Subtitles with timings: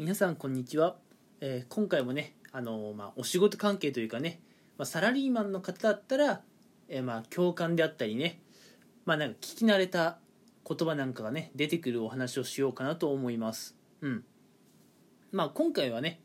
[0.00, 0.96] 皆さんこんにちは、
[1.42, 4.40] えー今回もね、あのーまあ、お仕事関係というかね、
[4.78, 6.40] まあ、サラリーマンの方だったら、
[6.88, 8.40] えーまあ、共感であったりね、
[9.04, 10.16] まあ、なんか聞き慣れた
[10.66, 13.76] 言葉なんかがね出てくるお話をしようかなと思います。
[14.00, 14.24] うん。
[15.32, 16.22] まあ今回はね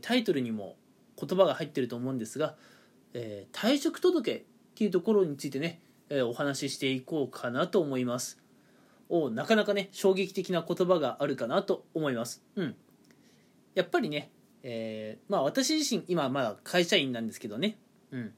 [0.00, 0.76] タイトルにも
[1.20, 2.54] 言葉が入ってると思うんですが、
[3.14, 4.42] えー退職届っ
[4.76, 8.40] ていうところについてね、えお話ししていこうかなと思います。
[9.08, 12.44] おなかなかね衝撃的な言葉があるかなと思います。
[12.54, 12.76] うん。
[13.78, 14.32] やっぱりね、
[14.64, 17.78] えーまあ私自身今まだ会社員なんですけどね。
[18.10, 18.32] うん。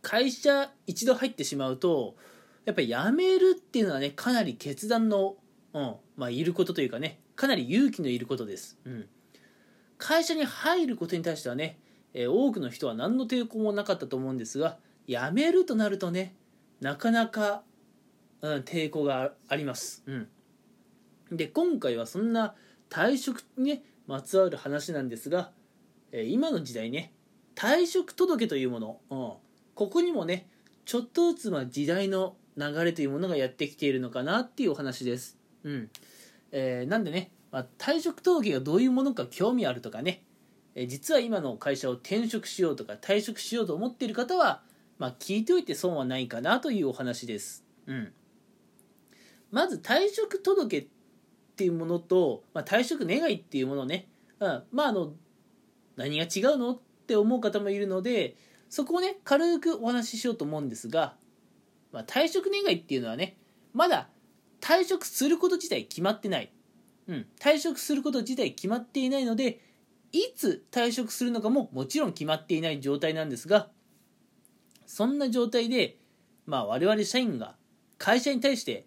[0.00, 2.16] 会社一度入ってしまうと
[2.64, 5.34] やっぱり辞めるっていうのはねかなり決断の、
[5.74, 9.08] うんまあ、いることというかねかなり勇気のいることです、うん、
[9.98, 11.80] 会社に入ることに対してはね、
[12.14, 14.78] えー多くの人は何の抵抗もなかったと思うんですが
[15.08, 16.36] 辞めるとなるとね
[16.80, 17.62] なかなか、
[18.42, 20.28] うん、抵抗があります、うん、
[21.36, 22.54] で今回はそんな
[22.90, 25.50] 退職ねまつわる話なんですが、
[26.12, 27.12] え今の時代ね
[27.54, 29.32] 退職届というもの、うん、
[29.74, 30.48] ここにもね
[30.84, 35.36] ちょっとずつま時代の流れというものがやってきているのかなっていうお話です。
[35.64, 35.90] うん
[36.52, 40.22] えーなんでね、まあ、退職届がどういうものか興味あるとかね、
[40.74, 44.62] えー実は今の会社を転職しようとか退職しようと思っている方は、
[44.98, 47.64] まあ、聞いておいて損はないかなというお話です。
[47.86, 48.12] うん、
[49.50, 50.86] まず退職届っ
[51.56, 54.08] っていうものと、まあ、退職願いっていうものね、
[54.40, 55.14] うん、まああの
[55.96, 58.36] 何が違うのって思う方もいるので
[58.68, 61.14] そこをね軽くお話ししようと思うんですが、
[61.92, 63.38] まあ、退職願いっていうのはね
[63.72, 64.08] まだ
[64.60, 66.52] 退職すること自体決まってない、
[67.08, 69.62] うん、退職すること自体決まっていないので
[70.12, 73.70] いつ退職するのかももちろん決まっていない状態なんですが
[74.84, 75.96] そんな状態で、
[76.44, 77.54] まあ、我々社員が
[77.96, 78.86] 会社に対して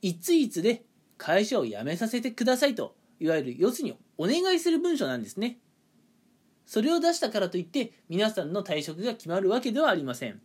[0.00, 0.84] いついつで
[1.18, 5.58] 会社を辞めさせてくださいといわゆる要するにお願いする文書なんですね。
[6.64, 10.40] それを出したからといって皆さんの退職が決まるわけではありません。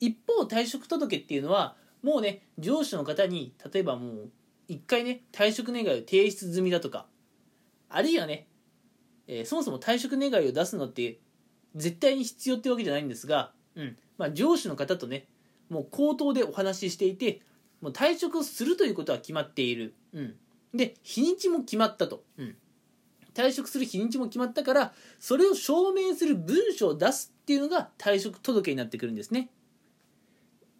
[0.00, 4.30] 一方退職届っていうのはもうね上司の方に例えばもう
[4.68, 7.06] 一回ね退職願を提出済みだとか
[7.88, 8.46] あるいはね、
[9.26, 11.18] えーそもそも退職願を出すのって
[11.74, 13.96] 絶対に必要ってわけじゃないんですが、うん。
[14.16, 15.26] まあ、上司の方とね
[15.68, 17.40] もう口頭でお話ししていて
[17.80, 20.34] もう退職するということは決まっている、うん、
[20.74, 22.56] で日にちも決まったと、うん、
[23.34, 29.48] 退職する日にちも決まったからそれを証明する文書を出すっていうのが退職届になってくるんですね。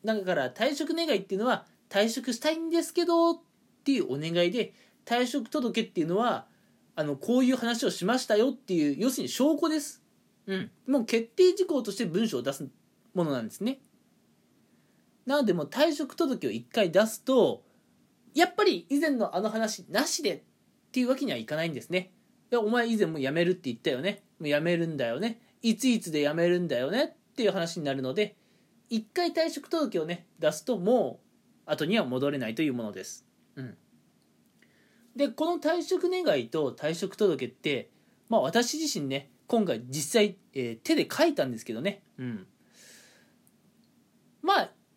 [0.04, 3.40] だから退職願っていうのは退職したいんですけどっ
[3.84, 6.46] ていうお願いで退職届っていうのは
[6.94, 10.02] あのこういう話をしましたよっていう要するに証拠です、
[10.46, 12.66] うん、もう決定事項として文書を出す
[13.14, 13.80] ものなんですね。
[15.28, 17.62] なのでもう退職届を1回出すと
[18.34, 20.40] やっぱり以前のあの話なしでっ
[20.90, 22.12] ていうわけにはいかないんですね。
[22.50, 24.22] いやお前以前も辞めるって言ったよね。
[24.40, 25.40] もう辞めるんだよね。
[25.62, 28.36] いついつで辞めるんだよねっていう話になるので
[28.88, 31.20] 一回退職届をね出すとも
[31.66, 33.76] う後には戻れないというものです、うん、
[35.14, 37.90] でこの退職願と退職届って
[38.28, 42.46] まあ私自身ね今回実際、えー手で書いたんですけどね、うん、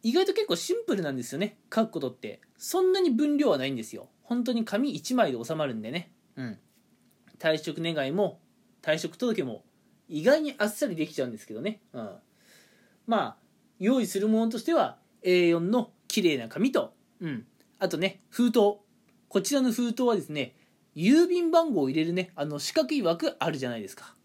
[0.04, 2.42] 意外と結構シンプルなんですよね書くことって。
[2.58, 4.10] そんなに分量はないんですよ。
[4.22, 6.60] 本当に紙1枚で収まるんでね、うん、
[7.40, 8.40] 退職願いも
[8.82, 9.64] 退職届も
[10.08, 12.10] 意外にあっさりできちゃうんですけどね、うん、
[13.08, 13.38] まあ
[13.80, 17.46] 用意するものとしては A4 の綺麗な紙と、うん、
[17.80, 18.78] あとね封筒。
[19.28, 20.56] こちらの封筒はですね
[20.96, 24.16] 郵便番号を入れるねあの四角い枠あるじゃないですか。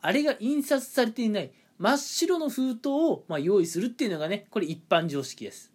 [0.00, 5.72] あれが印刷されていない真っ白の封筒を、まあ、用意するっていうのがねこれ一般常識です。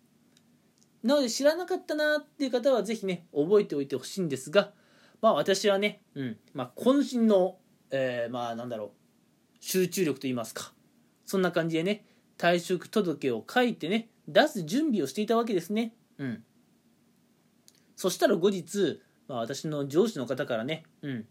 [1.03, 4.71] なので知らなかったなっていう方はぜひね覚えておいてほしいんですが
[5.19, 7.57] まあ私はね、うんまあ、渾身の、
[7.89, 8.89] えーまあなんだろう
[9.59, 10.73] 集中力と言いますか
[11.25, 12.05] そんな感じでね
[12.37, 15.93] 退職届を書いてね出す準備をしていたわけですね。
[16.17, 16.43] うん。
[17.95, 21.25] そしたら後日、まあ、私の上司の方からねうん。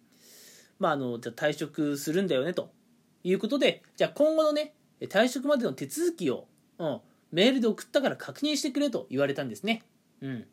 [0.79, 2.73] まああのじゃあ退職するんだよねと。
[3.23, 6.47] いうことでじゃあ今後のね退職までの手続きを、
[6.79, 7.01] うん、
[7.33, 9.83] メールで送ったから確認してくれと言われたんですね。
[10.21, 10.47] うん。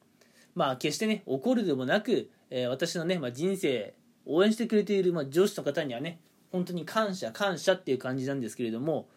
[0.55, 3.93] まあ決してね怒るでもなく、えー私のね、まあ、人生
[4.25, 6.19] 応援してくれている、まあ、上司の方にはね
[6.51, 9.07] 本当に感謝感謝っていう感じなんですけれども、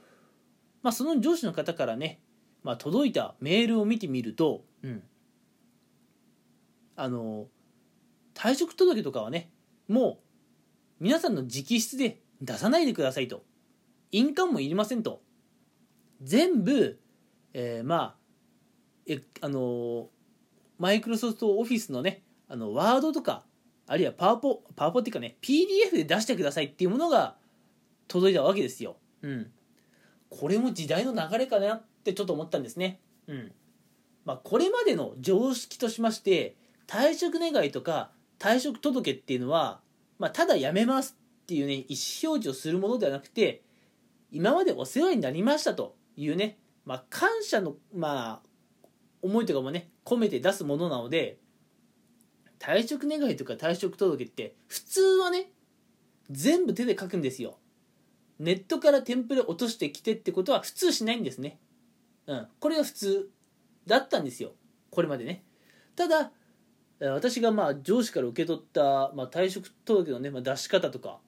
[0.83, 2.21] まあ、その上司の方からね、
[2.63, 5.03] まあ、届いたメールを見てみると、うん、
[6.97, 7.47] あの
[8.35, 9.51] 退職届とかはね
[9.89, 10.19] も
[11.01, 13.45] う皆さんの直筆で出さないでくださいと
[14.13, 15.23] 印鑑もいりませんと
[16.23, 16.99] 全部、
[17.55, 18.15] えーまあ
[19.07, 20.09] えあの
[20.79, 23.45] マイクロソフトオフィスのねあのワードとか
[23.87, 27.37] あるいはパワポパワポっていうかね PDF で出してくださいっていうものが
[28.09, 28.97] 届いたわけですよ。
[29.23, 29.51] うん、
[30.29, 33.01] これも時代の流れかなってちょっと思ったんですね。
[33.27, 33.53] うん
[34.25, 36.57] まあ、これまでの常識としまして
[36.87, 39.81] 退職願とか退職届っていうのは、
[40.19, 41.17] まあ、ただ辞めます
[41.51, 43.63] っていうね意思表示をするものではなくて
[44.31, 48.49] 今までお世話になりましたというね、まあ、感謝の、まあ、
[49.21, 51.39] 思いとかもね込めて出すものなので
[52.61, 55.51] 退職願とか退職届って普通はね
[56.31, 57.59] 全部手で書くんですよ。
[58.39, 61.59] ネットからテンプレ落としてきてってことは普通しないんですね。
[62.29, 63.31] うんこれが普通
[63.89, 64.53] だったんですよ。
[64.91, 65.43] これまでね。
[65.97, 66.31] ただ
[67.01, 71.19] 私がまあ上司から受け取った、まあ、退職届のね、まあ、出し方とか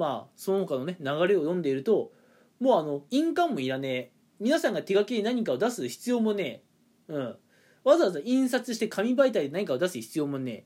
[0.00, 2.10] まあその他のね流れを読んでいると
[2.58, 4.12] もうあの印鑑もいらねえ。
[4.40, 6.62] 皆さんが手書きで何かを出す必要もね
[7.10, 7.36] え、うん、
[7.84, 10.64] わざわざ印刷して紙媒体で何かを出す必要もねえ。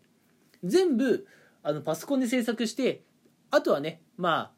[0.62, 1.26] 全部
[1.64, 3.02] あのパソコンで制作して
[3.50, 4.52] あとはねまあ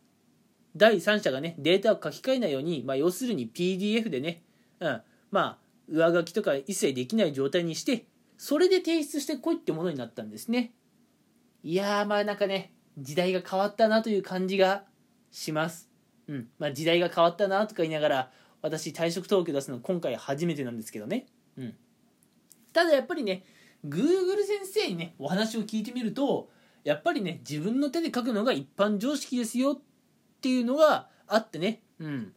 [0.77, 4.43] 第三者がねデータを書き換えないように、まあ、要するに PDF でね、
[4.81, 5.59] うん、まあ
[5.89, 8.05] 上書きとか一切できない状態にして
[8.37, 10.75] それで提出してこいってものになったんですね。
[11.63, 14.85] いやーまあなんかね時代が変わったなという感じが
[15.31, 15.91] します。
[16.29, 16.49] うん。
[16.59, 18.31] まあ時代が変わったなとか言いながら
[18.63, 21.27] 私退職届出すの今回初めてなんですけどね。
[21.57, 21.75] うん。
[22.73, 23.45] ただやっぱりね
[23.87, 26.51] Google 先生にねお話を聞いてみると
[26.85, 29.81] やっぱりね自分の手で書くのが一般常識ですよっ
[30.41, 31.83] ていうのがあってね。
[31.99, 32.33] うん。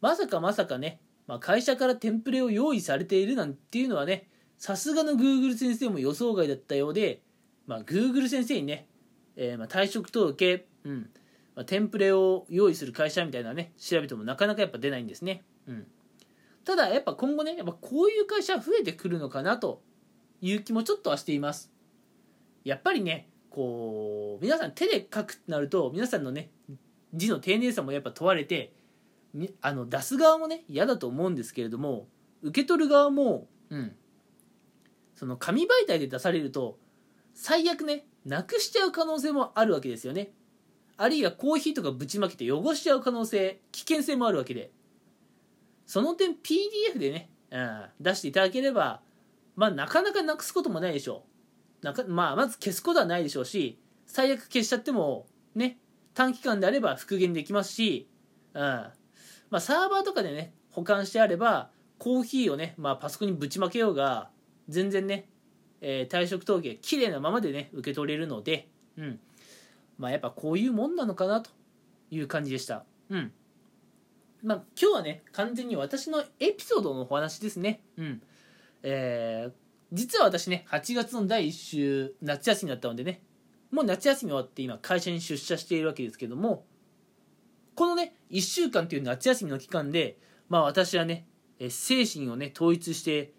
[0.00, 4.28] まさかまさかね、まあ、会社からテンプレを用意されているなんていうのはね
[4.58, 7.22] さすがの Google 先生も予想外だったようで、
[7.66, 8.88] まあ、Google 先生にね、
[9.38, 11.10] えー、まあ退職届、うん。
[11.58, 15.86] まあ、テンプレを用意する会社みたいなね調べてもなかなかやっぱ出ないんですね、うん、
[16.64, 19.82] ただやっぱ今後ねやっぱこういう会社増えてくるのかなと
[20.40, 21.72] いう気もちょっとはしています。
[22.62, 26.50] やっぱりねこう皆さん手で書くってなると皆さんのね
[27.12, 28.72] 字の丁寧さもやっぱ問われて
[29.60, 32.06] あの出す側もね嫌だと思うんですけれども
[32.42, 33.96] 受け取る側もうん。
[35.16, 36.78] その紙媒体で出されると
[37.34, 40.32] 最悪ねなくしちゃう可能性もあるわけですよね。
[40.96, 44.70] あるいはコーヒーとかぶちまけて汚しちゃう可能性危険性もあるわけで。
[45.86, 49.00] その点 PDF でね、うん、出していただければ
[49.56, 51.24] まあなかなかなくすこともないでしょ
[51.82, 51.86] う。
[51.86, 55.78] なか、まあ、まず消すことはないでしょうし最悪消しちゃってもね
[56.14, 58.08] 短期間であれば復元できますし、
[58.54, 58.62] うん。
[58.62, 58.92] ま
[59.52, 64.30] あ、サーバーとかでね保管してあればコーヒーをね、まあ、パソコンにぶちまけようが
[64.68, 65.28] 全然ね、
[65.80, 69.20] えー、退職届綺麗なままでね受け取れるので、うん
[69.98, 71.50] まあ、やっぱこういうもんなのかなと
[72.10, 72.84] いう感じでした。
[73.10, 73.32] うん
[74.42, 77.80] まあ、今日はね完全に私のエピソードのお話ですね。
[77.96, 78.22] うん
[78.82, 79.52] えー、
[79.92, 83.20] 実は私ね8月の第1週夏休みだったのでね
[83.72, 86.64] もう夏休み終わって今会社に出社しているわけですけども
[87.74, 91.26] このね1週間という夏休みの期間でまあ私はね
[91.68, 93.32] 精神をね統一して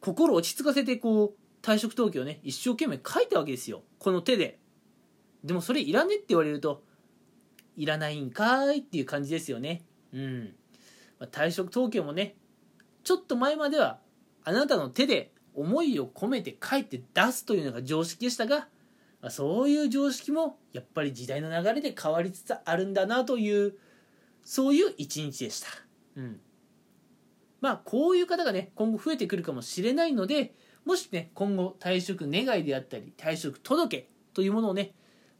[0.00, 3.82] 心を落ち着かせてこう退職届をね一生懸命書いたわけですよ。
[3.98, 4.58] この手で。
[5.44, 6.82] でもそれいらねって言われると
[7.76, 9.82] いらないんかいっていう感じですよね。
[10.12, 10.54] うん、
[11.18, 12.36] まあ、退職届もね
[13.02, 13.98] ちょっと前までは
[14.44, 18.68] あなたの手で思いを込めて書いて出すというのが常識でしたが、
[19.20, 23.74] まあ、そういう常識もやっぱり時代の流れで変わりつつあるんだなという
[24.44, 25.68] そういう一日でした。
[26.16, 26.40] うん。
[27.60, 30.54] まあこういう方がね今後増えてくるかもしれないので
[30.84, 34.92] もしね今後退職願であったり退職届というものをね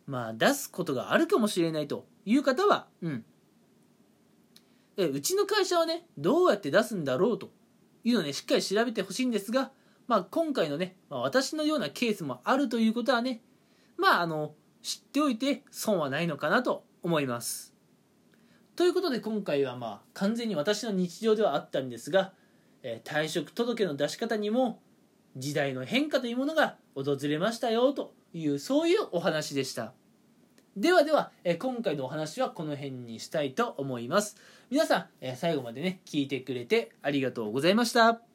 [0.07, 3.25] まあ出すことがあるかもしれないという方はうん。
[4.97, 7.51] うちの会社はねどうやって出すんだろうと
[8.05, 9.71] いうのをねしっかり調べてほしいんですが
[10.07, 13.41] まあ今回のね、まあ、私のようなケースもあるということはね
[13.97, 17.73] まああの知っておいて損はないのかなと思います。
[18.75, 22.33] ということで今回はまあ完全に私の日常ではあったんですが、
[22.83, 24.81] えー、退職届の出し方にも
[25.37, 29.93] 時代の変化というものが訪れましたよというそういうお話でした。
[30.77, 34.37] ではでは、え、今回のお話はこの辺にしたいと思います。
[34.71, 38.32] 皆さん、え、最後までね聞いてくれてありがとうございました。